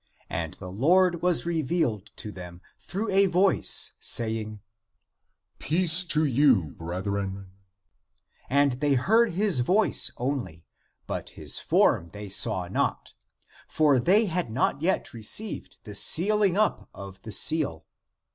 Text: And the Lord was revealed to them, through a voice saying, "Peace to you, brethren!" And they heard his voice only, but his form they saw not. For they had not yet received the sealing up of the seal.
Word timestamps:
And 0.31 0.55
the 0.55 0.71
Lord 0.71 1.21
was 1.21 1.45
revealed 1.45 2.07
to 2.15 2.31
them, 2.31 2.61
through 2.79 3.11
a 3.11 3.27
voice 3.27 3.91
saying, 3.99 4.59
"Peace 5.59 6.03
to 6.05 6.25
you, 6.25 6.71
brethren!" 6.71 7.51
And 8.49 8.79
they 8.79 8.95
heard 8.95 9.33
his 9.33 9.59
voice 9.59 10.11
only, 10.17 10.65
but 11.05 11.29
his 11.37 11.59
form 11.59 12.09
they 12.13 12.29
saw 12.29 12.67
not. 12.67 13.13
For 13.67 13.99
they 13.99 14.25
had 14.25 14.49
not 14.49 14.81
yet 14.81 15.13
received 15.13 15.77
the 15.83 15.93
sealing 15.93 16.57
up 16.57 16.89
of 16.95 17.21
the 17.21 17.31
seal. 17.31 17.85